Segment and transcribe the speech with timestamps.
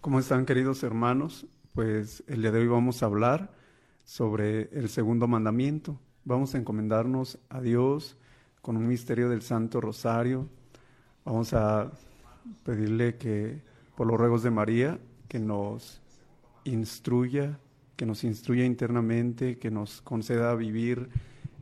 [0.00, 1.44] ¿Cómo están queridos hermanos?
[1.74, 3.50] Pues el día de hoy vamos a hablar
[4.04, 5.98] sobre el segundo mandamiento.
[6.24, 8.16] Vamos a encomendarnos a Dios
[8.62, 10.48] con un misterio del Santo Rosario.
[11.24, 11.90] Vamos a
[12.62, 13.60] pedirle que,
[13.96, 16.00] por los ruegos de María, que nos
[16.62, 17.58] instruya,
[17.96, 21.08] que nos instruya internamente, que nos conceda vivir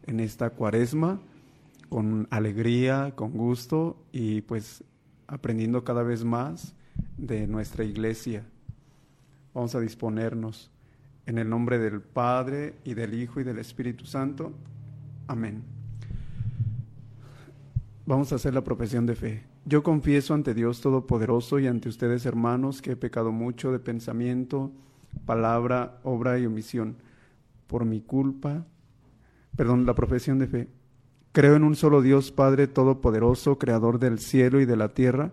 [0.06, 1.22] en esta cuaresma
[1.88, 4.84] con alegría, con gusto y pues
[5.26, 6.76] aprendiendo cada vez más
[7.16, 8.44] de nuestra iglesia.
[9.54, 10.70] Vamos a disponernos
[11.26, 14.52] en el nombre del Padre y del Hijo y del Espíritu Santo.
[15.26, 15.62] Amén.
[18.06, 19.44] Vamos a hacer la profesión de fe.
[19.64, 24.70] Yo confieso ante Dios Todopoderoso y ante ustedes hermanos que he pecado mucho de pensamiento,
[25.24, 26.98] palabra, obra y omisión.
[27.66, 28.64] Por mi culpa,
[29.56, 30.68] perdón, la profesión de fe.
[31.32, 35.32] Creo en un solo Dios Padre Todopoderoso, Creador del cielo y de la tierra,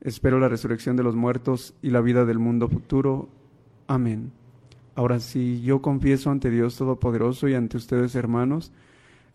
[0.00, 3.28] Espero la resurrección de los muertos y la vida del mundo futuro.
[3.86, 4.32] Amén.
[4.94, 8.72] Ahora sí, yo confieso ante Dios Todopoderoso y ante ustedes, hermanos,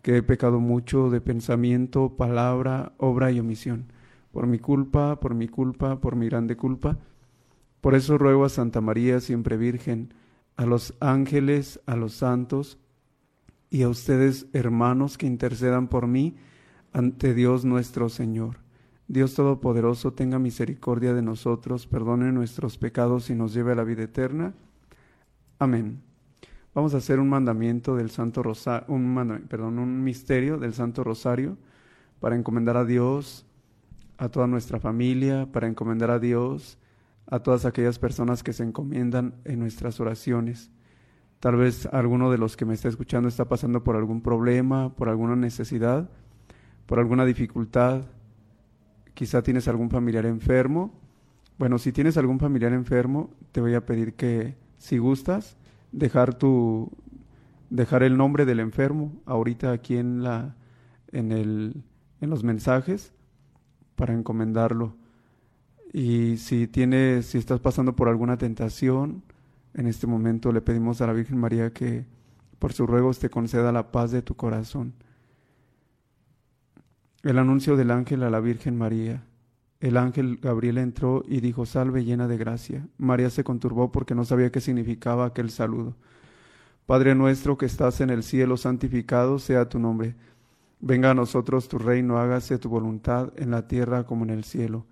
[0.02, 3.86] que he pecado mucho de pensamiento, palabra, obra y omisión.
[4.32, 6.98] Por mi culpa, por mi culpa, por mi grande culpa.
[7.80, 10.14] Por eso ruego a Santa María, siempre Virgen,
[10.58, 12.80] a los ángeles, a los santos
[13.70, 16.36] y a ustedes, hermanos, que intercedan por mí
[16.92, 18.65] ante Dios nuestro Señor.
[19.08, 24.04] Dios Todopoderoso tenga misericordia de nosotros, perdone nuestros pecados y nos lleve a la vida
[24.04, 24.54] eterna.
[25.60, 26.02] Amén.
[26.74, 31.58] Vamos a hacer un mandamiento del Santo Rosario, un, perdón, un misterio del Santo Rosario
[32.20, 33.46] para encomendar a Dios,
[34.18, 36.80] a toda nuestra familia, para encomendar a Dios,
[37.28, 40.72] a todas aquellas personas que se encomiendan en nuestras oraciones.
[41.40, 45.10] Tal vez alguno de los que me está escuchando está pasando por algún problema, por
[45.10, 46.10] alguna necesidad,
[46.88, 48.02] por alguna dificultad,
[49.16, 50.94] quizá tienes algún familiar enfermo.
[51.58, 55.58] Bueno, si tienes algún familiar enfermo, te voy a pedir que, si gustas,
[55.92, 56.92] dejar tu
[57.72, 60.56] dejar el nombre del enfermo ahorita aquí en la
[61.12, 61.84] en el
[62.22, 63.12] en los mensajes
[63.96, 64.96] para encomendarlo.
[65.94, 69.24] Y si tienes si estás pasando por alguna tentación,
[69.74, 72.06] en este momento le pedimos a la Virgen María que
[72.60, 74.94] por sus ruegos te conceda la paz de tu corazón.
[77.26, 79.24] El anuncio del ángel a la Virgen María.
[79.80, 82.88] El ángel Gabriel entró y dijo, Salve llena de gracia.
[83.00, 85.96] María se conturbó porque no sabía qué significaba aquel saludo.
[86.86, 90.16] Padre nuestro que estás en el cielo, santificado sea tu nombre.
[90.80, 94.86] Venga a nosotros tu reino, hágase tu voluntad en la tierra como en el cielo.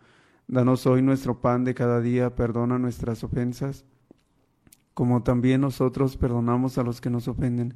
[0.47, 3.85] Danos hoy nuestro pan de cada día, perdona nuestras ofensas,
[4.95, 7.75] como también nosotros perdonamos a los que nos ofenden.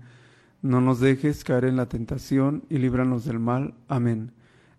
[0.63, 3.75] No nos dejes caer en la tentación y líbranos del mal.
[3.87, 4.31] Amén.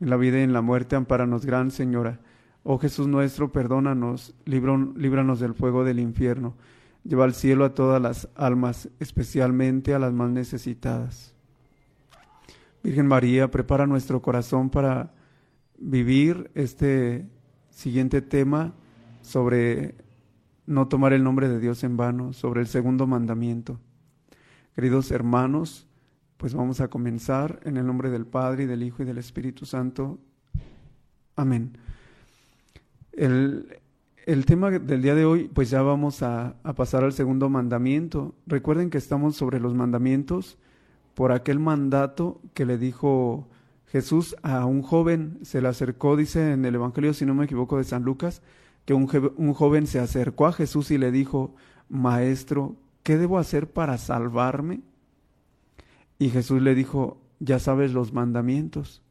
[0.00, 2.20] en la vida y en la muerte, amparanos, Gran Señora.
[2.62, 6.56] Oh Jesús nuestro, perdónanos, líbranos del fuego del infierno.
[7.04, 11.34] Lleva al cielo a todas las almas, especialmente a las más necesitadas.
[12.82, 15.12] Virgen María, prepara nuestro corazón para
[15.78, 17.26] vivir este
[17.70, 18.74] siguiente tema
[19.22, 19.94] sobre
[20.66, 23.80] no tomar el nombre de Dios en vano, sobre el segundo mandamiento.
[24.74, 25.86] Queridos hermanos,
[26.40, 29.66] pues vamos a comenzar en el nombre del Padre y del Hijo y del Espíritu
[29.66, 30.18] Santo.
[31.36, 31.76] Amén.
[33.12, 33.78] El,
[34.24, 38.34] el tema del día de hoy, pues ya vamos a, pasar al segundo mandamiento.
[38.46, 40.56] Recuerden que estamos sobre los mandamientos
[41.12, 43.46] por aquel mandato que le dijo
[43.88, 47.76] Jesús a un joven, se le acercó, dice en el Evangelio, si no me equivoco,
[47.76, 48.40] de San Lucas,
[48.86, 51.54] que un, un joven se acercó a Jesús y le dijo,
[51.90, 54.80] Maestro, ¿qué debo hacer para salvarme?
[56.20, 59.02] Y Jesús le dijo, ya sabes los mandamientos.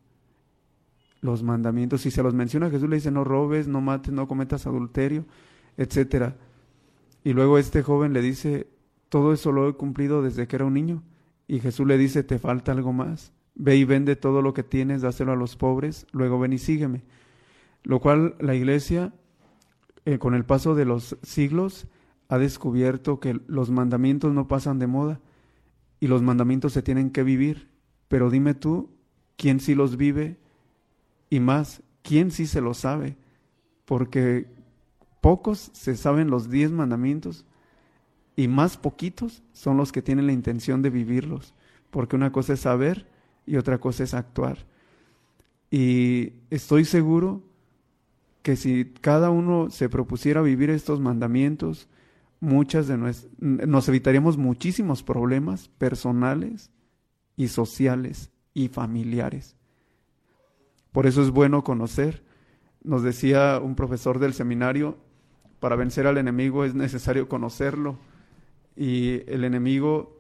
[1.21, 4.67] Los mandamientos, si se los menciona Jesús le dice, no robes, no mates, no cometas
[4.67, 5.25] adulterio,
[5.75, 6.35] etc.
[7.23, 8.67] Y luego este joven le dice,
[9.09, 11.01] todo eso lo he cumplido desde que era un niño.
[11.47, 13.33] Y Jesús le dice, ¿te falta algo más?
[13.56, 17.01] Ve y vende todo lo que tienes, dáselo a los pobres, luego ven y sígueme.
[17.81, 19.13] Lo cual la iglesia,
[20.06, 21.87] eh, con el paso de los siglos,
[22.28, 25.19] ha descubierto que los mandamientos no pasan de moda
[25.99, 27.69] y los mandamientos se tienen que vivir.
[28.07, 28.89] Pero dime tú,
[29.37, 30.37] ¿quién sí los vive?
[31.29, 33.18] Y más, ¿quién sí se los sabe?
[33.85, 34.47] Porque
[35.21, 37.45] pocos se saben los diez mandamientos
[38.35, 41.53] y más poquitos son los que tienen la intención de vivirlos,
[41.91, 43.06] porque una cosa es saber
[43.45, 44.65] y otra cosa es actuar.
[45.69, 47.44] Y estoy seguro
[48.41, 51.87] que si cada uno se propusiera vivir estos mandamientos,
[52.39, 52.97] muchas de
[53.39, 56.71] nos evitaríamos muchísimos problemas personales
[57.35, 59.55] y sociales y familiares.
[60.91, 62.23] Por eso es bueno conocer.
[62.83, 64.97] Nos decía un profesor del seminario,
[65.59, 67.97] para vencer al enemigo es necesario conocerlo
[68.75, 70.17] y el enemigo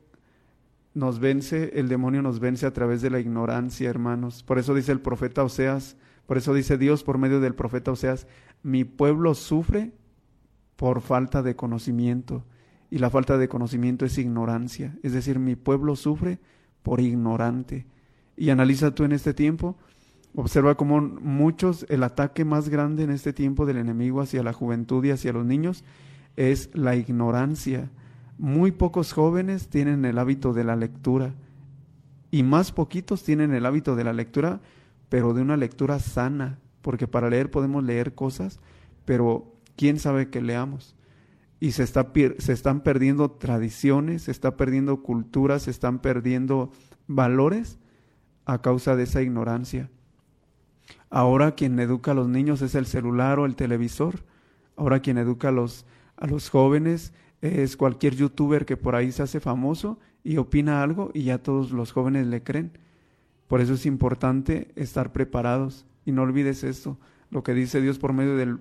[0.93, 4.43] nos vence, el demonio nos vence a través de la ignorancia, hermanos.
[4.43, 5.95] Por eso dice el profeta Oseas,
[6.25, 8.27] por eso dice Dios por medio del profeta Oseas,
[8.61, 9.93] mi pueblo sufre
[10.79, 12.45] por falta de conocimiento.
[12.89, 14.97] Y la falta de conocimiento es ignorancia.
[15.03, 16.39] Es decir, mi pueblo sufre
[16.81, 17.85] por ignorante.
[18.37, 19.75] Y analiza tú en este tiempo,
[20.33, 25.03] observa cómo muchos, el ataque más grande en este tiempo del enemigo hacia la juventud
[25.03, 25.83] y hacia los niños
[26.37, 27.89] es la ignorancia
[28.39, 31.33] muy pocos jóvenes tienen el hábito de la lectura
[32.31, 34.61] y más poquitos tienen el hábito de la lectura,
[35.09, 38.61] pero de una lectura sana, porque para leer podemos leer cosas,
[39.03, 40.93] pero quién sabe que leamos.
[41.61, 46.73] Y se, está, se están perdiendo tradiciones, se está perdiendo culturas, se están perdiendo
[47.07, 47.79] valores
[48.43, 49.89] a causa de esa ignorancia.
[51.09, 54.25] Ahora quien educa a los niños es el celular o el televisor.
[54.75, 55.85] Ahora quien educa a los,
[56.17, 61.09] a los jóvenes es cualquier youtuber que por ahí se hace famoso y opina algo
[61.13, 62.77] y ya todos los jóvenes le creen.
[63.47, 66.97] Por eso es importante estar preparados y no olvides esto,
[67.31, 68.59] lo que dice Dios por medio del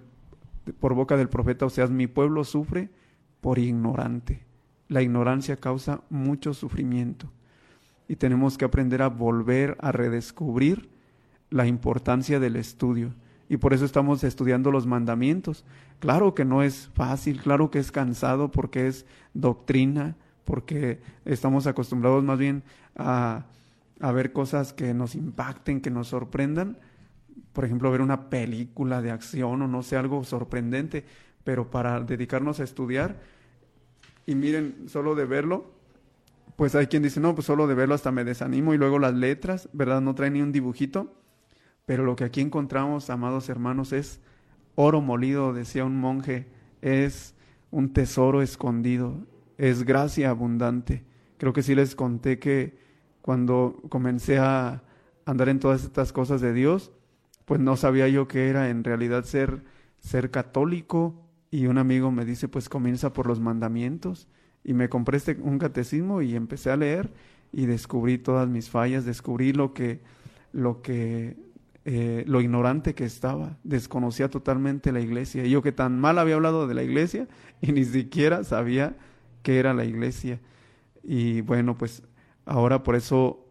[0.73, 2.91] por boca del profeta o sea, mi pueblo sufre
[3.41, 4.47] por ignorante.
[4.89, 7.31] La ignorancia causa mucho sufrimiento
[8.09, 10.89] y tenemos que aprender a volver a redescubrir
[11.51, 13.15] la importancia del estudio.
[13.51, 15.65] Y por eso estamos estudiando los mandamientos.
[16.01, 22.25] Claro que no es fácil, claro que es cansado porque es doctrina, porque estamos acostumbrados
[22.25, 22.63] más bien
[22.97, 23.47] a,
[24.01, 26.79] a ver cosas que nos impacten, que nos sorprendan.
[27.59, 31.05] Por ejemplo, ver una película de acción o no sé, algo sorprendente.
[31.43, 33.19] Pero para dedicarnos a estudiar,
[34.27, 35.73] y miren, solo de verlo,
[36.55, 39.15] pues hay quien dice, no, pues solo de verlo hasta me desanimo y luego las
[39.15, 40.01] letras, ¿verdad?
[40.01, 41.13] No trae ni un dibujito.
[41.85, 44.21] Pero lo que aquí encontramos, amados hermanos, es
[44.77, 46.47] oro molido, decía un monje,
[46.81, 47.35] es
[47.73, 51.03] un tesoro escondido, es gracia abundante.
[51.39, 52.79] Creo que sí les conté que
[53.21, 54.85] cuando comencé a
[55.25, 56.93] andar en todas estas cosas de Dios,
[57.49, 59.65] pues no sabía yo qué era en realidad ser,
[60.01, 64.29] ser católico y un amigo me dice, pues comienza por los mandamientos
[64.63, 67.11] y me compré este, un catecismo y empecé a leer
[67.51, 70.03] y descubrí todas mis fallas, descubrí lo que,
[70.53, 71.39] lo que,
[71.87, 75.47] eh, lo ignorante que estaba, desconocía totalmente la iglesia.
[75.47, 77.29] Y yo que tan mal había hablado de la iglesia
[77.63, 78.95] y ni siquiera sabía
[79.43, 80.39] qué era la iglesia.
[81.03, 82.03] Y bueno, pues
[82.45, 83.48] ahora por eso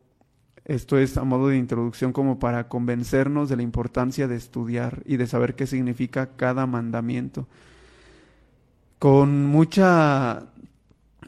[0.67, 5.15] esto es a modo de introducción como para convencernos de la importancia de estudiar y
[5.15, 7.47] de saber qué significa cada mandamiento.
[9.00, 10.50] Con mucha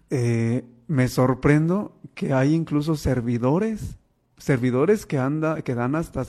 [0.09, 3.95] eh, me sorprendo que hay incluso servidores,
[4.37, 6.25] servidores que, anda, que dan hasta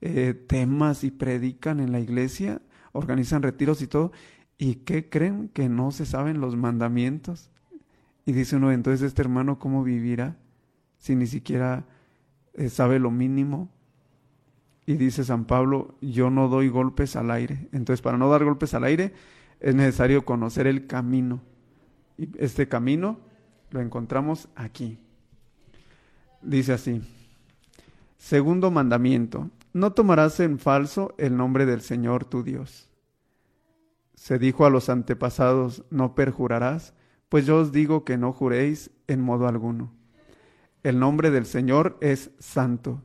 [0.00, 4.12] eh, temas y predican en la iglesia, organizan retiros y todo,
[4.58, 7.50] y que creen que no se saben los mandamientos.
[8.26, 10.36] Y dice uno, entonces este hermano, ¿cómo vivirá
[10.98, 11.84] si ni siquiera
[12.68, 13.68] sabe lo mínimo?
[14.86, 17.68] Y dice San Pablo, yo no doy golpes al aire.
[17.72, 19.12] Entonces, para no dar golpes al aire,
[19.60, 21.40] es necesario conocer el camino
[22.16, 23.18] y este camino
[23.70, 24.98] lo encontramos aquí.
[26.42, 27.02] Dice así,
[28.18, 32.88] segundo mandamiento, no tomarás en falso el nombre del Señor tu Dios.
[34.14, 36.94] Se dijo a los antepasados, no perjurarás,
[37.28, 39.92] pues yo os digo que no juréis en modo alguno.
[40.84, 43.02] El nombre del Señor es santo.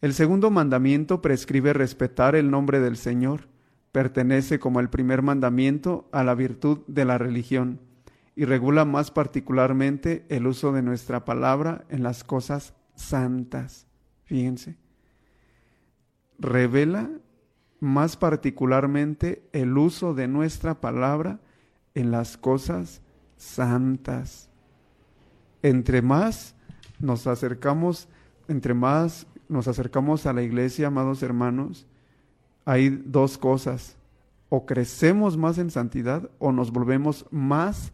[0.00, 3.48] El segundo mandamiento prescribe respetar el nombre del Señor.
[3.90, 7.80] Pertenece como el primer mandamiento a la virtud de la religión
[8.36, 13.88] y regula más particularmente el uso de nuestra palabra en las cosas santas.
[14.24, 14.76] Fíjense.
[16.38, 17.10] Revela
[17.80, 21.40] más particularmente el uso de nuestra palabra
[21.94, 23.02] en las cosas
[23.36, 24.48] santas.
[25.62, 26.54] Entre más
[26.98, 28.08] nos acercamos,
[28.48, 31.86] entre más nos acercamos a la iglesia, amados hermanos,
[32.64, 33.96] hay dos cosas.
[34.48, 37.92] O crecemos más en santidad o nos volvemos más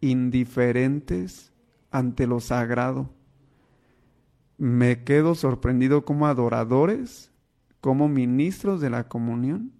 [0.00, 1.52] indiferentes
[1.90, 3.10] ante lo sagrado.
[4.56, 7.30] Me quedo sorprendido como adoradores,
[7.80, 9.72] como ministros de la comunión,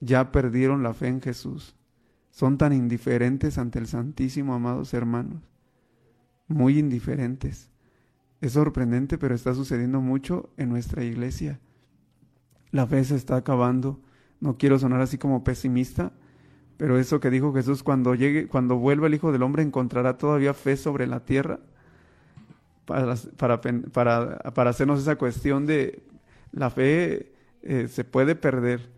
[0.00, 1.74] ya perdieron la fe en Jesús.
[2.30, 5.53] Son tan indiferentes ante el Santísimo, amados hermanos.
[6.48, 7.70] Muy indiferentes.
[8.40, 11.60] Es sorprendente, pero está sucediendo mucho en nuestra iglesia.
[12.70, 14.00] La fe se está acabando.
[14.40, 16.12] No quiero sonar así como pesimista,
[16.76, 20.54] pero eso que dijo Jesús, cuando llegue, cuando vuelva el Hijo del Hombre, encontrará todavía
[20.54, 21.60] fe sobre la tierra
[22.84, 26.02] para, para, para, para hacernos esa cuestión de
[26.52, 27.32] la fe
[27.62, 28.92] eh, se puede perder.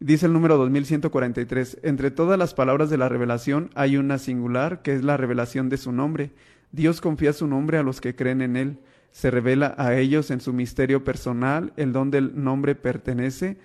[0.00, 4.94] Dice el número 2143, entre todas las palabras de la revelación hay una singular que
[4.94, 6.32] es la revelación de su nombre.
[6.74, 8.78] Dios confía su nombre a los que creen en él.
[9.12, 13.58] Se revela a ellos en su misterio personal, el don del nombre pertenece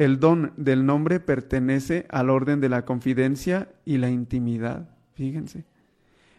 [0.00, 4.96] el don del nombre pertenece al orden de la confidencia y la intimidad.
[5.12, 5.66] Fíjense.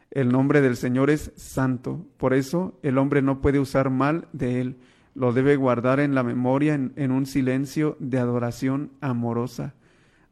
[0.09, 4.61] El nombre del Señor es santo, por eso el hombre no puede usar mal de
[4.61, 4.77] él,
[5.13, 9.75] lo debe guardar en la memoria en, en, un silencio de adoración amorosa.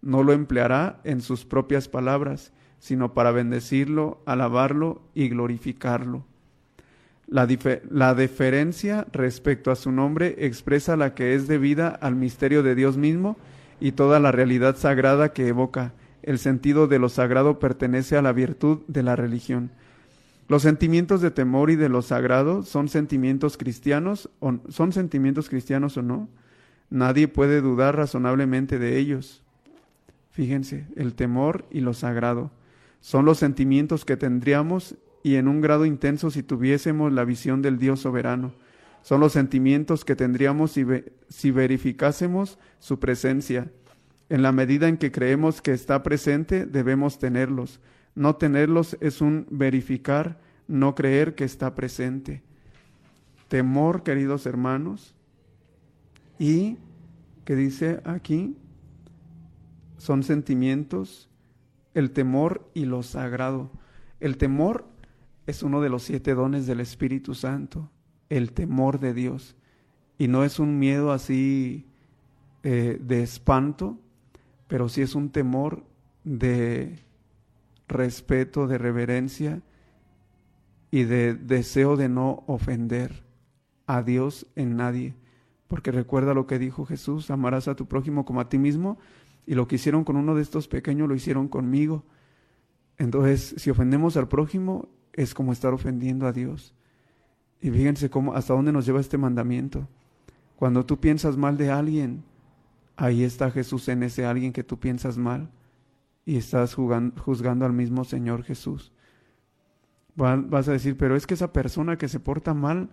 [0.01, 6.25] No lo empleará en sus propias palabras, sino para bendecirlo, alabarlo y glorificarlo.
[7.27, 7.47] La,
[7.91, 12.97] la, deferencia respecto a su nombre expresa la que es debida al misterio de Dios
[12.97, 13.37] mismo
[13.79, 15.93] y toda la realidad sagrada que evoca.
[16.23, 19.69] El sentido de lo sagrado pertenece a la virtud de la religión.
[20.47, 25.97] Los sentimientos de temor y de lo sagrado son sentimientos cristianos o, son sentimientos cristianos
[25.97, 26.27] o no.
[26.89, 29.43] Nadie puede dudar razonablemente de ellos.
[30.31, 32.49] Fíjense, el temor y lo sagrado
[33.01, 37.77] son los sentimientos que tendríamos y en un grado intenso si tuviésemos la visión del
[37.77, 38.53] Dios soberano.
[39.01, 43.71] Son los sentimientos que tendríamos si, verificásemos su presencia.
[44.29, 47.79] En la medida en que creemos que está presente, debemos tenerlos.
[48.15, 52.43] No tenerlos es un verificar, no creer que está presente.
[53.47, 55.15] Temor, queridos hermanos,
[56.37, 56.77] y
[57.45, 58.55] que dice aquí,
[59.97, 61.28] son sentimientos,
[61.93, 63.71] el temor y lo sagrado.
[64.19, 64.85] El temor
[65.47, 67.89] es uno de los siete dones del Espíritu Santo,
[68.29, 69.55] el temor de Dios.
[70.17, 71.85] Y no es un miedo así
[72.63, 73.97] eh, de espanto,
[74.67, 75.83] pero sí es un temor
[76.23, 76.99] de
[77.87, 79.61] respeto, de reverencia
[80.91, 83.23] y de deseo de no ofender
[83.87, 85.15] a Dios en nadie.
[85.67, 88.97] Porque recuerda lo que dijo Jesús, amarás a tu prójimo como a ti mismo,
[89.49, 92.03] y lo que hicieron con uno de estos pequeños lo hicieron conmigo.
[92.99, 96.75] Entonces, si ofendemos al prójimo, es como estar ofendiendo a Dios.
[97.59, 99.87] Y fíjense cómo, hasta dónde nos lleva este mandamiento.
[100.55, 102.23] Cuando tú piensas mal de alguien,
[102.95, 105.49] ahí está Jesús en ese alguien que tú piensas mal
[106.25, 108.93] y estás juzgando al mismo Señor Jesús.
[110.15, 112.91] Vas a decir, pero es que esa persona que se porta mal,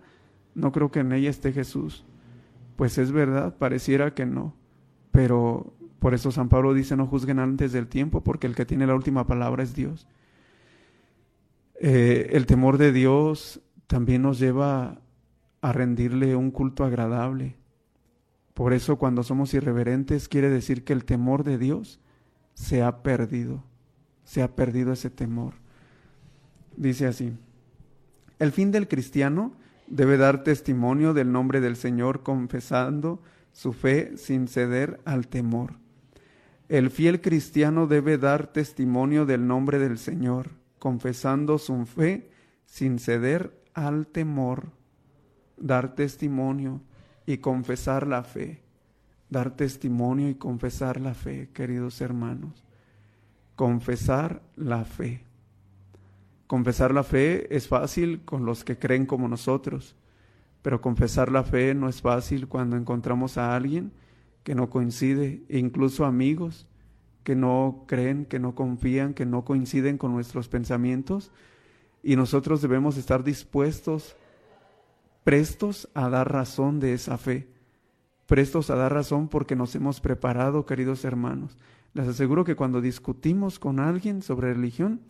[0.55, 2.03] no creo que en ella esté Jesús.
[2.77, 4.55] Pues es verdad, pareciera que no.
[5.11, 8.87] Pero por eso San Pablo dice, no juzguen antes del tiempo, porque el que tiene
[8.87, 10.07] la última palabra es Dios.
[11.79, 14.99] Eh, el temor de Dios también nos lleva
[15.61, 17.55] a rendirle un culto agradable.
[18.53, 21.99] Por eso cuando somos irreverentes quiere decir que el temor de Dios
[22.53, 23.63] se ha perdido,
[24.23, 25.53] se ha perdido ese temor.
[26.75, 27.33] Dice así,
[28.39, 29.53] el fin del cristiano
[29.87, 35.73] debe dar testimonio del nombre del Señor confesando su fe sin ceder al temor.
[36.69, 40.49] El fiel cristiano debe dar testimonio del nombre del Señor,
[40.79, 42.29] confesando su fe
[42.65, 44.71] sin ceder al temor,
[45.55, 46.81] dar testimonio
[47.25, 48.61] y confesar la fe,
[49.29, 52.65] dar testimonio y confesar la fe, queridos hermanos,
[53.55, 55.23] confesar la fe.
[56.47, 59.95] Confesar la fe es fácil con los que creen como nosotros,
[60.61, 63.93] pero confesar la fe no es fácil cuando encontramos a alguien
[64.47, 66.67] que no coincide, e incluso amigos
[67.25, 71.33] que no creen, que no confían, que no coinciden con nuestros pensamientos
[72.01, 74.15] y nosotros debemos estar dispuestos,
[75.25, 77.49] prestos a dar razón de esa fe,
[78.25, 81.57] prestos a dar razón porque nos hemos preparado, queridos hermanos.
[81.93, 85.01] Les aseguro que cuando discutimos con alguien sobre religión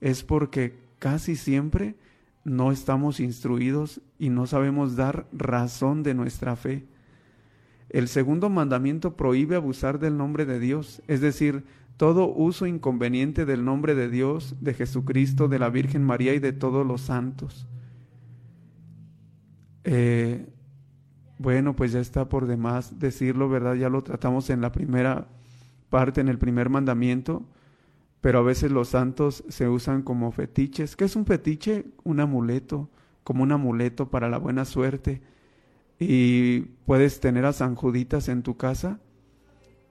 [0.00, 1.96] es porque casi siempre
[2.44, 6.86] no estamos instruidos y no sabemos dar razón de nuestra fe.
[7.88, 11.64] El segundo mandamiento prohíbe abusar del nombre de Dios, es decir,
[11.96, 16.52] todo uso inconveniente del nombre de Dios, de Jesucristo, de la Virgen María y de
[16.52, 17.68] todos los santos.
[19.84, 20.46] Eh,
[21.38, 23.74] bueno, pues ya está por demás decirlo, ¿verdad?
[23.74, 25.28] Ya lo tratamos en la primera
[25.90, 27.44] parte, en el primer mandamiento,
[28.20, 30.96] pero a veces los santos se usan como fetiches.
[30.96, 31.84] ¿Qué es un fetiche?
[32.02, 32.88] Un amuleto,
[33.22, 35.22] como un amuleto para la buena suerte.
[35.98, 39.00] Y puedes tener a San Juditas en tu casa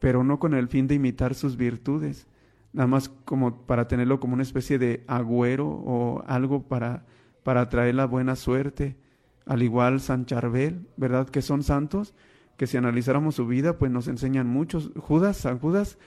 [0.03, 2.27] pero no con el fin de imitar sus virtudes,
[2.73, 7.05] nada más como para tenerlo como una especie de agüero o algo para,
[7.43, 8.97] para traer la buena suerte.
[9.45, 11.29] Al igual San Charbel, ¿verdad?
[11.29, 12.13] Que son santos,
[12.57, 14.91] que si analizáramos su vida, pues nos enseñan muchos.
[14.97, 15.97] Judas, San Judas,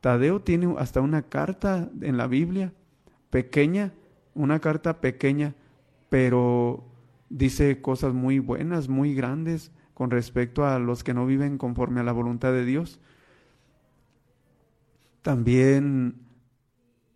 [0.00, 2.72] Tadeo tiene hasta una carta en la Biblia,
[3.30, 3.92] pequeña,
[4.32, 5.56] una carta pequeña,
[6.08, 6.84] pero
[7.30, 12.04] dice cosas muy buenas, muy grandes con respecto a los que no viven conforme a
[12.04, 13.00] la voluntad de Dios.
[15.22, 16.26] También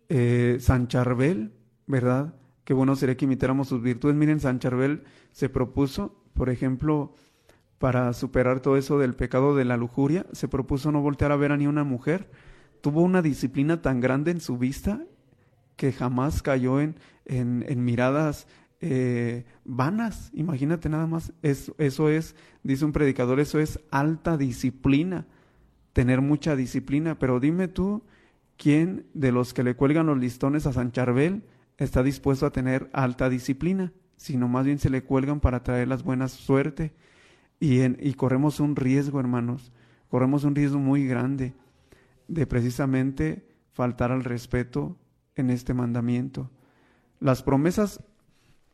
[0.09, 1.53] eh, San Charbel,
[1.85, 2.33] ¿verdad?
[2.63, 4.15] Qué bueno sería que imitáramos sus virtudes.
[4.15, 7.13] Miren, San Charbel se propuso, por ejemplo,
[7.77, 11.51] para superar todo eso del pecado de la lujuria, se propuso no voltear a ver
[11.51, 12.29] a ni una mujer.
[12.81, 15.03] Tuvo una disciplina tan grande en su vista
[15.75, 18.47] que jamás cayó en, en, miradas
[18.81, 20.31] eh, vanas.
[20.33, 21.33] Imagínate nada más.
[21.41, 25.25] eso es, dice un predicador, eso es alta disciplina
[25.95, 28.03] tener mucha disciplina, pero dime tú,
[28.57, 31.43] ¿quién de los que le cuelgan los listones a San Charbel
[31.77, 33.93] está dispuesto a tener alta disciplina?
[34.17, 36.93] Sino más bien se le cuelgan para traer las buenas suerte.
[37.61, 39.71] Y, y corremos un riesgo, hermanos,
[40.09, 41.53] corremos un riesgo muy grande
[42.27, 44.97] de precisamente faltar al respeto
[45.37, 46.51] en este mandamiento.
[47.21, 48.03] Las promesas,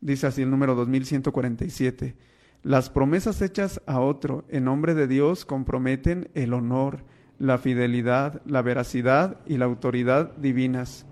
[0.02, 2.16] dice así el número 2147,
[2.64, 7.04] las promesas hechas a otro en nombre de Dios comprometen el honor,
[7.40, 11.08] la fidelidad, la veracidad y la autoridad divinas.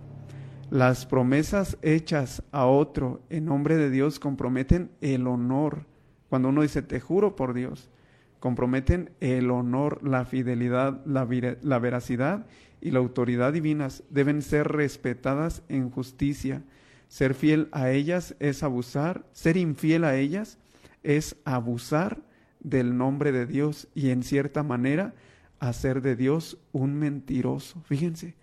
[0.70, 5.88] Las promesas hechas a otro en nombre de Dios comprometen el honor.
[6.30, 7.90] Cuando uno dice, te juro por Dios,
[8.40, 11.28] comprometen el honor, la fidelidad, la,
[11.64, 12.46] la veracidad
[12.80, 14.04] y la autoridad divinas.
[14.12, 16.62] Deben ser respetadas en justicia.
[17.10, 20.58] Ser fiel a ellas es abusar, ser infiel a ellas
[21.04, 22.22] es abusar
[22.60, 25.16] del nombre de Dios y en cierta manera
[25.60, 27.82] hacer de Dios un mentiroso.
[27.82, 28.36] Fíjense,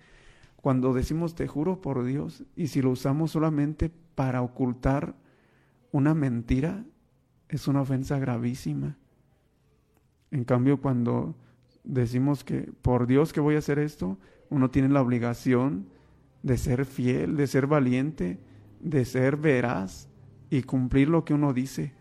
[0.57, 5.15] cuando decimos te juro por Dios y si lo usamos solamente para ocultar
[5.93, 6.85] una mentira,
[7.49, 8.97] es una ofensa gravísima.
[10.33, 11.37] En cambio, cuando
[11.85, 14.19] decimos que por Dios que voy a hacer esto,
[14.51, 15.87] uno tiene la obligación
[16.43, 18.41] de ser fiel, de ser valiente,
[18.81, 20.09] de ser veraz
[20.51, 21.93] y cumplir lo que uno dice.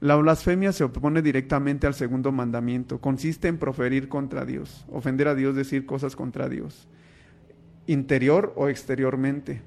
[0.00, 3.00] La blasfemia se opone directamente al segundo mandamiento.
[3.00, 6.86] Consiste en proferir contra Dios, ofender a Dios, decir cosas contra Dios,
[7.86, 9.62] interior o exteriormente.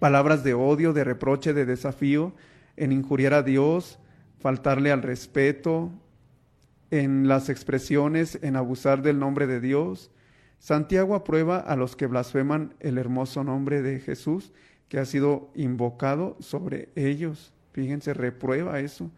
[0.00, 2.32] Palabras de odio, de reproche, de desafío,
[2.76, 3.98] en injuriar a Dios,
[4.38, 5.92] faltarle al respeto,
[6.90, 10.10] en las expresiones, en abusar del nombre de Dios.
[10.58, 14.52] Santiago aprueba a los que blasfeman el hermoso nombre de Jesús
[14.88, 17.52] que ha sido invocado sobre ellos.
[17.72, 19.10] Fíjense, reprueba eso.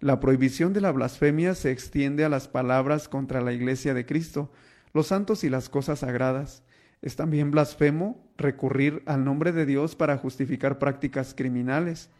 [0.00, 4.50] La prohibición de la blasfemia se extiende a las palabras contra la iglesia de Cristo,
[4.92, 6.62] los santos y las cosas sagradas.
[7.00, 12.10] Es también blasfemo recurrir al nombre de Dios para justificar prácticas criminales,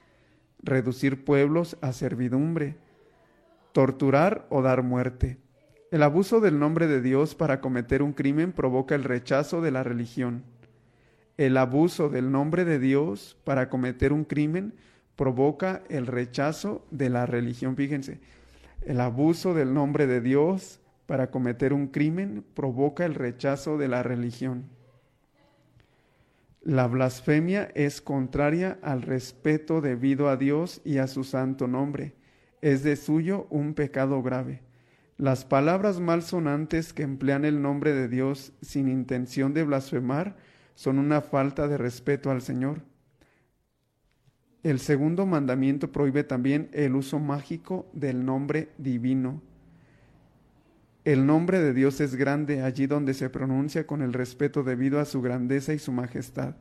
[0.63, 2.77] reducir pueblos a servidumbre,
[3.73, 5.39] torturar o dar muerte.
[5.91, 9.83] El abuso del nombre de Dios para cometer un crimen provoca el rechazo de la
[9.83, 10.43] religión.
[11.37, 14.75] El abuso del nombre de Dios para cometer un crimen
[15.17, 17.77] provoca el rechazo de la religión.
[17.77, 18.21] Fíjense,
[18.83, 24.03] el abuso del nombre de Dios para cometer un crimen provoca el rechazo de la
[24.03, 24.65] religión.
[26.63, 32.15] La blasfemia es contraria al respeto debido a Dios y a su santo nombre.
[32.61, 34.63] Es de suyo un pecado grave.
[35.19, 40.37] Las palabras malsonantes que emplean el nombre de Dios sin intención de blasfemar
[40.77, 42.83] son una falta de respeto al Señor.
[44.63, 49.41] El segundo mandamiento prohíbe también el uso mágico del nombre divino.
[51.05, 55.05] El nombre de Dios es grande allí donde se pronuncia con el respeto debido a
[55.05, 56.57] su grandeza y su majestad.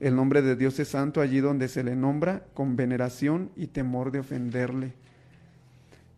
[0.00, 4.10] El nombre de Dios es santo allí donde se le nombra con veneración y temor
[4.10, 4.94] de ofenderle.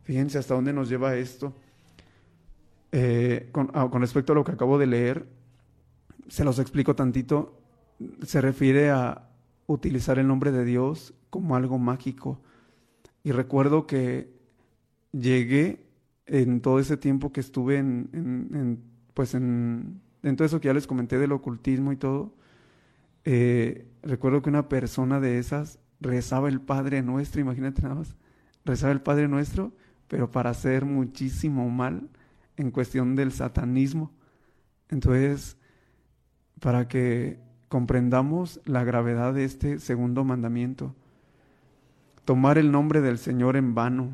[0.05, 1.53] Fíjense hasta dónde nos lleva esto.
[2.93, 5.27] Eh, ah, con respecto a lo que acabo de leer,
[6.29, 7.61] se los explico tantito.
[8.23, 9.23] Se refiere a,
[9.67, 12.41] utilizar el nombre de Dios como algo mágico.
[13.25, 14.33] Y recuerdo que
[15.13, 15.87] llegué
[16.27, 18.81] en todo ese tiempo que estuve en,
[19.15, 22.35] pues en, en, todo eso que ya les comenté del ocultismo y todo,
[23.25, 28.17] eh, recuerdo que una persona de esas rezaba el Padre Nuestro, imagínate nada más,
[28.65, 29.73] rezaba el Padre Nuestro,
[30.09, 32.09] pero para hacer muchísimo mal
[32.57, 34.13] en cuestión del satanismo.
[34.89, 35.57] Entonces,
[36.61, 37.39] para que
[37.69, 40.95] comprendamos la gravedad de este segundo mandamiento.
[42.25, 44.11] Tomar el nombre del Señor en vano.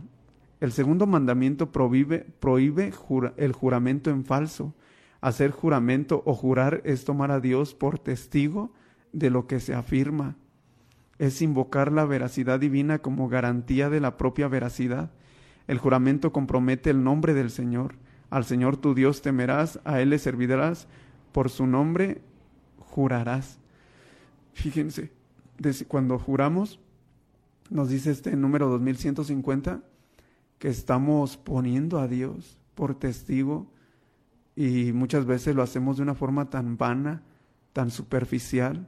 [0.60, 2.92] El segundo mandamiento prohíbe, prohíbe
[3.36, 4.74] el juramento en falso.
[5.20, 8.72] Hacer juramento o jurar es tomar a Dios por testigo
[9.12, 10.36] de lo que se afirma.
[11.18, 15.10] Es invocar la veracidad divina como garantía de la propia veracidad.
[15.68, 17.94] El juramento compromete el nombre del Señor.
[18.30, 20.88] Al Señor tu Dios temerás, a Él le servirás,
[21.32, 22.22] por su nombre
[22.92, 23.58] jurarás.
[24.52, 25.10] Fíjense,
[25.88, 26.78] cuando juramos,
[27.70, 29.80] nos dice este número 2150,
[30.58, 33.66] que estamos poniendo a Dios por testigo
[34.54, 37.22] y muchas veces lo hacemos de una forma tan vana,
[37.72, 38.86] tan superficial.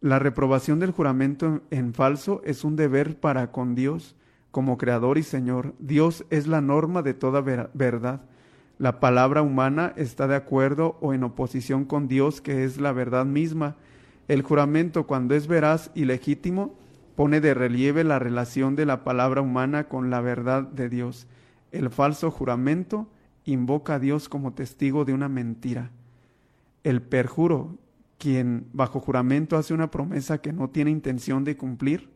[0.00, 4.16] La reprobación del juramento en falso es un deber para con Dios
[4.50, 5.74] como Creador y Señor.
[5.78, 8.22] Dios es la norma de toda verdad
[8.78, 13.24] la palabra humana está de acuerdo o en oposición con Dios, que es la verdad
[13.24, 13.76] misma.
[14.28, 16.74] El juramento, cuando es veraz y legítimo,
[17.14, 21.26] pone de relieve la relación de la palabra humana con la verdad de Dios.
[21.72, 23.08] El falso juramento
[23.46, 25.90] invoca a Dios como testigo de una mentira.
[26.84, 27.78] El perjuro,
[28.18, 32.10] quien bajo juramento hace una promesa que no tiene intención de cumplir,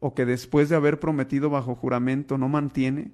[0.00, 3.12] o que después de haber prometido bajo juramento no mantiene,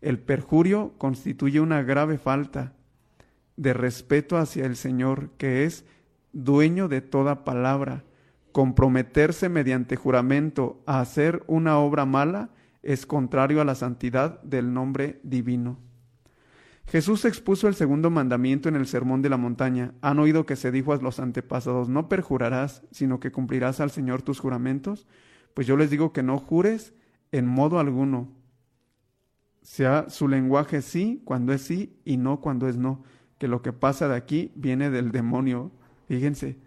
[0.00, 2.74] el perjurio constituye una grave falta
[3.56, 5.84] de respeto hacia el Señor, que es
[6.32, 8.04] dueño de toda palabra.
[8.52, 12.50] Comprometerse mediante juramento a hacer una obra mala
[12.82, 15.78] es contrario a la santidad del nombre divino.
[16.86, 19.94] Jesús expuso el segundo mandamiento en el Sermón de la Montaña.
[20.00, 24.22] Han oído que se dijo a los antepasados, no perjurarás, sino que cumplirás al Señor
[24.22, 25.06] tus juramentos.
[25.54, 26.94] Pues yo les digo que no jures
[27.30, 28.32] en modo alguno,
[29.62, 33.02] sea su lenguaje sí cuando es sí y no cuando es no,
[33.38, 35.72] que lo que pasa de aquí viene del demonio.
[36.08, 36.58] Fíjense,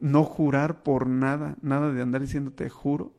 [0.00, 3.14] no jurar por nada, nada de andar diciendo te juro.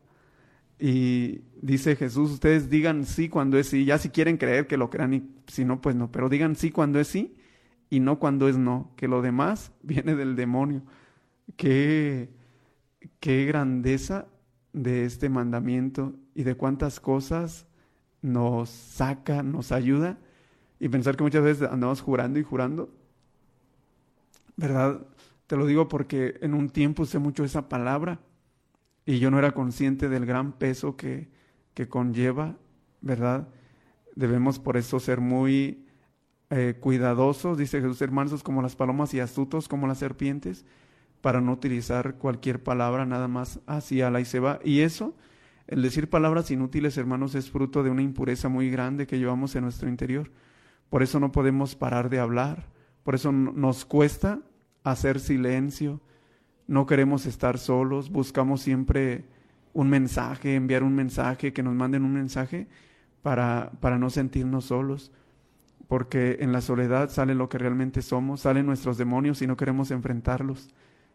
[0.78, 4.90] Y dice Jesús, ustedes digan sí cuando es sí, ya si quieren creer que lo
[4.90, 7.38] crean y si no, pues no, pero digan sí cuando es sí
[7.90, 10.84] y no cuando es no, que lo demás viene del demonio.
[11.56, 12.30] Qué,
[13.20, 14.28] qué grandeza
[14.74, 17.68] de este mandamiento y de cuántas cosas
[18.26, 20.18] nos saca, nos ayuda.
[20.80, 22.90] Y pensar que muchas veces andamos jurando y jurando,
[24.58, 25.02] ¿verdad?
[25.48, 28.20] Te lo digo porque en un tiempo usé mucho esa palabra
[29.06, 31.30] y yo no era consciente del gran peso que,
[31.74, 32.58] que conlleva,
[33.02, 33.48] ¿verdad?
[34.16, 35.86] Debemos por eso ser muy
[36.50, 40.66] eh, cuidadosos, dice Jesús, hermanos, como las palomas y astutos como las serpientes,
[41.22, 44.60] para no utilizar cualquier palabra nada más hacia la y se va.
[44.64, 45.14] Y eso,
[45.68, 49.64] el decir palabras inútiles, hermanos, es fruto de una impureza muy grande que llevamos en
[49.64, 50.32] nuestro interior.
[50.90, 52.68] Por eso no podemos parar de hablar,
[53.04, 54.40] por eso nos cuesta
[54.84, 56.02] hacer silencio,
[56.68, 59.26] no queremos estar solos, buscamos siempre
[59.74, 62.68] un mensaje, enviar un mensaje, que nos manden un mensaje
[63.24, 65.12] para, para no sentirnos solos,
[65.88, 69.90] porque en la soledad sale lo que realmente somos, salen nuestros demonios y no queremos
[69.90, 70.70] enfrentarlos,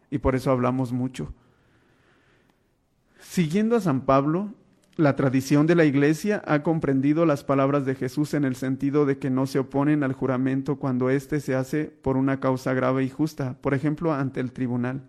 [0.09, 1.33] y por eso hablamos mucho.
[3.31, 4.53] Siguiendo a San Pablo,
[4.97, 9.19] la tradición de la Iglesia ha comprendido las palabras de Jesús en el sentido de
[9.19, 13.09] que no se oponen al juramento cuando éste se hace por una causa grave y
[13.09, 15.05] justa, por ejemplo, ante el tribunal.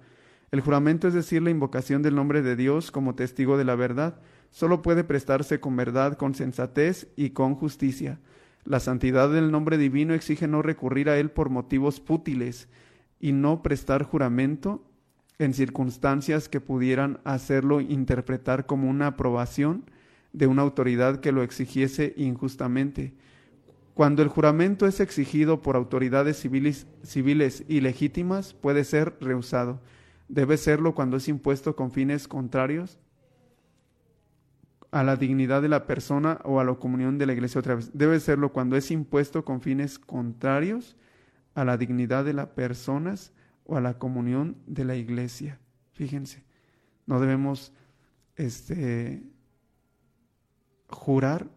[0.52, 4.20] El juramento, es decir, la invocación del nombre de Dios como testigo de la verdad,
[4.52, 8.20] solo puede prestarse con verdad, con sensatez y con justicia.
[8.62, 12.68] La santidad del nombre divino exige no recurrir a él por motivos fútiles
[13.18, 14.91] y no prestar juramento
[15.38, 19.84] en circunstancias que pudieran hacerlo interpretar como una aprobación
[20.32, 23.14] de una autoridad que lo exigiese injustamente.
[23.94, 29.80] Cuando el juramento es exigido por autoridades civiles, civiles y legítimas, puede ser rehusado.
[30.28, 32.98] Debe serlo cuando es impuesto con fines contrarios
[34.90, 37.90] a la dignidad de la persona o a la comunión de la iglesia otra vez.
[37.92, 40.96] Debe serlo cuando es impuesto con fines contrarios
[41.54, 43.32] a la dignidad de las personas
[43.64, 45.58] o a la comunión de la iglesia.
[45.92, 46.44] Fíjense,
[47.06, 47.72] no debemos
[48.36, 49.22] este,
[50.88, 51.48] jurar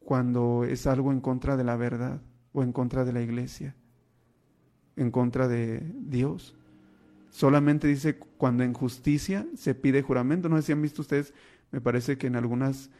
[0.00, 3.74] cuando es algo en contra de la verdad o en contra de la iglesia,
[4.96, 6.54] en contra de Dios.
[7.30, 10.48] Solamente dice cuando en justicia se pide juramento.
[10.48, 11.34] No sé si han visto ustedes,
[11.70, 12.90] me parece que en algunas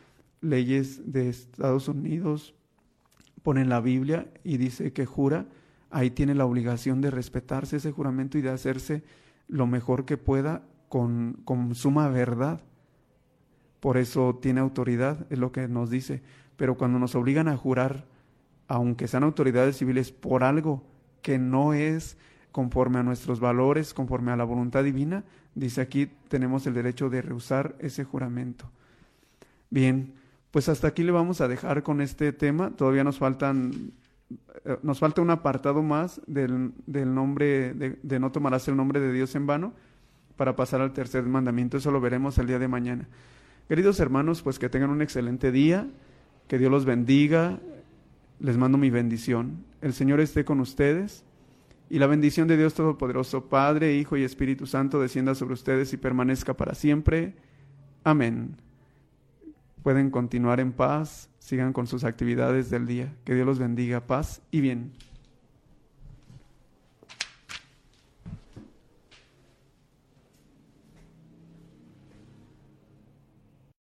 [0.41, 2.55] leyes de Estados Unidos
[3.43, 5.47] ponen la Biblia y dice que jura
[5.97, 9.03] ahí tiene la obligación de respetarse ese juramento y de hacerse
[9.49, 11.39] lo mejor que pueda con,
[11.73, 12.61] suma verdad.
[13.81, 16.21] Por eso tiene autoridad, es lo que nos dice.
[16.59, 18.05] Pero cuando nos obligan a jurar,
[18.69, 20.83] aunque sean autoridades civiles, por algo
[21.23, 22.19] que no es
[22.53, 27.23] conforme a nuestros valores, conforme a la voluntad divina, dice aquí tenemos el derecho de
[27.23, 28.71] rehusar ese juramento.
[29.71, 30.13] Bien,
[30.51, 32.71] pues hasta aquí le vamos a dejar con este tema.
[32.77, 33.93] Todavía nos faltan
[34.83, 39.35] nos falta un apartado más del, del nombre, de, no tomarás el nombre de Dios
[39.35, 39.73] en vano,
[40.37, 41.77] para pasar al tercer mandamiento.
[41.77, 43.09] Eso lo veremos el día de mañana.
[43.69, 45.89] Queridos hermanos, pues que tengan un excelente día,
[46.49, 47.59] que Dios los bendiga,
[48.39, 49.65] les mando mi bendición.
[49.81, 51.25] El Señor esté con ustedes
[51.89, 55.97] y la bendición de Dios Todopoderoso, Padre, Hijo y Espíritu Santo, descienda sobre ustedes y
[55.97, 57.35] permanezca para siempre.
[58.05, 58.57] Amén
[59.87, 63.15] pueden continuar en paz, sigan con sus actividades del día.
[63.25, 64.91] Que Dios los bendiga, paz y bien.